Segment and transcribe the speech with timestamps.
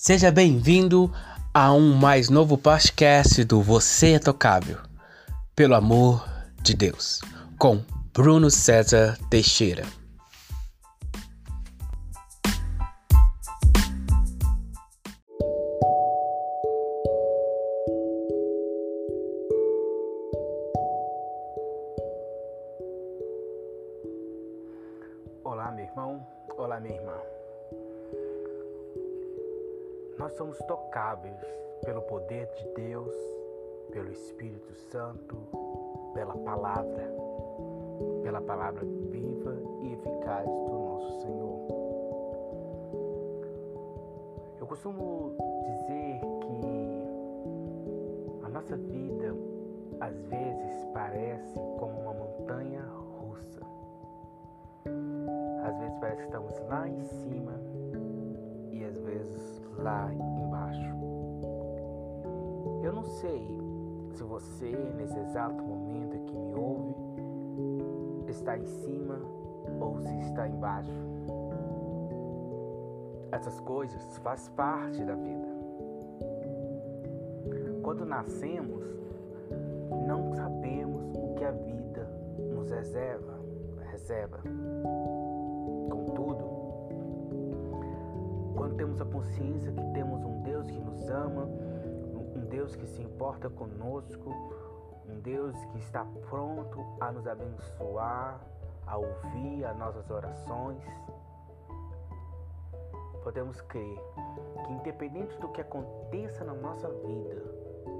[0.00, 1.12] Seja bem-vindo
[1.52, 4.78] a um mais novo podcast do Você é Tocável,
[5.56, 6.24] pelo amor
[6.62, 7.20] de Deus,
[7.58, 7.82] com
[8.14, 9.82] Bruno César Teixeira.
[25.42, 26.24] Olá, meu irmão.
[26.56, 27.37] Olá, minha irmã.
[30.18, 31.40] Nós somos tocáveis
[31.84, 33.14] pelo poder de Deus,
[33.92, 35.36] pelo Espírito Santo,
[36.12, 37.08] pela palavra,
[38.24, 41.68] pela palavra viva e eficaz do nosso Senhor.
[44.60, 47.04] Eu costumo dizer que
[48.44, 49.36] a nossa vida
[50.00, 52.82] às vezes parece como uma montanha
[53.20, 53.60] russa.
[55.64, 57.57] Às vezes parece que estamos lá em cima
[59.88, 60.96] lá embaixo.
[62.82, 63.42] Eu não sei
[64.12, 66.94] se você, nesse exato momento que me ouve,
[68.28, 69.18] está em cima
[69.80, 70.92] ou se está embaixo.
[73.32, 75.48] Essas coisas fazem parte da vida.
[77.82, 78.84] Quando nascemos,
[80.06, 82.10] não sabemos o que a vida
[82.54, 83.38] nos reserva.
[83.90, 84.40] reserva.
[88.98, 93.48] Temos a consciência que temos um Deus que nos ama, um Deus que se importa
[93.48, 94.30] conosco,
[95.08, 98.40] um Deus que está pronto a nos abençoar,
[98.86, 100.82] a ouvir as nossas orações,
[103.22, 103.98] podemos crer
[104.66, 107.42] que, independente do que aconteça na nossa vida,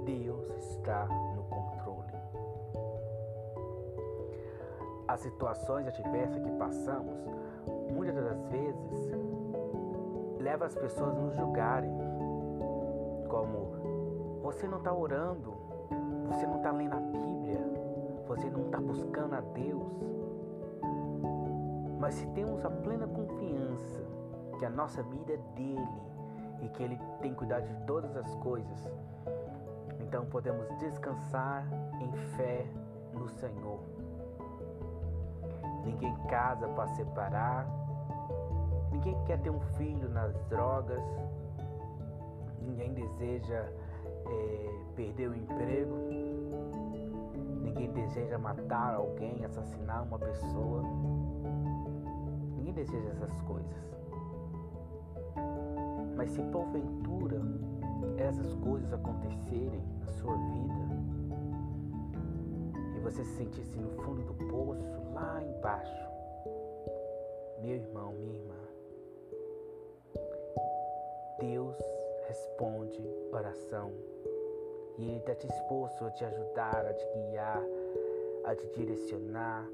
[0.05, 2.13] Deus está no controle.
[5.07, 7.17] As situações adversas que passamos,
[7.91, 9.28] muitas das vezes,
[10.39, 11.91] leva as pessoas a nos julgarem,
[13.27, 15.53] como você não está orando,
[16.27, 17.59] você não está lendo a Bíblia,
[18.25, 19.91] você não está buscando a Deus.
[21.99, 24.01] Mas se temos a plena confiança
[24.57, 26.01] que a nossa vida é dele
[26.61, 28.89] e que ele tem cuidado de todas as coisas,
[29.99, 31.67] então podemos descansar
[31.99, 32.65] em fé
[33.13, 33.79] no Senhor.
[35.83, 37.67] Ninguém casa para separar,
[38.91, 41.03] ninguém quer ter um filho nas drogas,
[42.61, 43.69] ninguém deseja
[44.25, 45.95] é, perder o emprego,
[47.61, 50.83] ninguém deseja matar alguém, assassinar uma pessoa,
[52.55, 53.89] ninguém deseja essas coisas.
[56.15, 57.41] Mas se porventura
[58.17, 60.99] essas coisas acontecerem na sua vida
[62.95, 66.09] e você se sentisse no fundo do poço, lá embaixo,
[67.61, 68.58] meu irmão, minha irmã,
[71.39, 71.77] Deus
[72.27, 73.01] responde
[73.31, 73.91] oração
[74.97, 77.63] e Ele está disposto a te ajudar, a te guiar,
[78.43, 79.67] a te direcionar.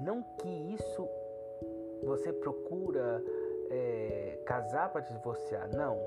[0.00, 1.08] Não que isso
[2.04, 3.22] você procura
[3.70, 5.98] é, casar para divorciar, não.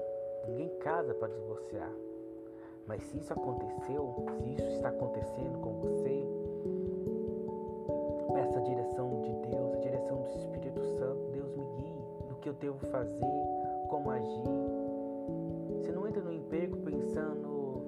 [0.48, 1.92] Ninguém casa para divorciar.
[2.86, 6.26] Mas se isso aconteceu, se isso está acontecendo com você,
[8.34, 11.32] peça a direção de Deus, a direção do Espírito Santo.
[11.34, 13.26] Deus me guie no que eu devo fazer,
[13.98, 14.44] como agir.
[15.80, 17.82] Você não entra no emprego pensando,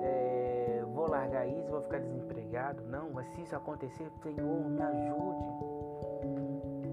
[0.00, 2.84] é, vou largar isso, vou ficar desempregado.
[2.84, 5.44] Não, mas se isso acontecer, Senhor, me ajude.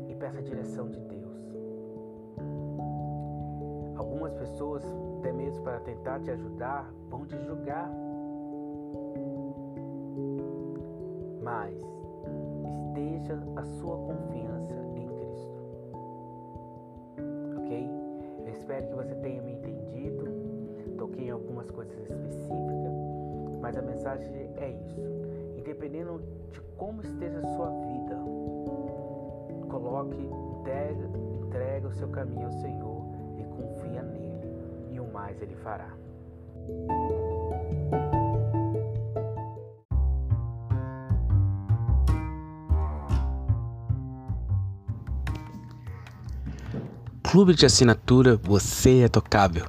[0.09, 1.53] E peça a direção de Deus.
[3.95, 4.83] Algumas pessoas,
[5.19, 7.91] até mesmo para tentar te ajudar, vão te julgar.
[11.43, 11.77] Mas
[12.87, 14.82] esteja a sua confiança
[18.63, 20.25] espero que você tenha me entendido.
[20.97, 22.93] Toquei em algumas coisas específicas,
[23.59, 25.01] mas a mensagem é isso.
[25.57, 26.09] Independente
[26.51, 28.17] de como esteja a sua vida,
[29.69, 30.17] coloque,
[30.59, 33.03] entrega, entrega o seu caminho ao Senhor
[33.37, 34.49] e confia nele,
[34.91, 35.93] e o mais ele fará.
[47.33, 49.65] Clube de assinatura Você é Tocável,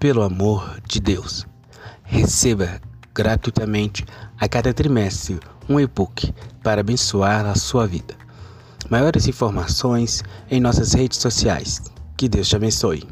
[0.00, 1.46] pelo amor de Deus.
[2.02, 2.80] Receba
[3.14, 4.04] gratuitamente
[4.36, 5.38] a cada trimestre
[5.68, 8.16] um e-book para abençoar a sua vida.
[8.90, 11.80] Maiores informações em nossas redes sociais.
[12.16, 13.06] Que Deus te abençoe.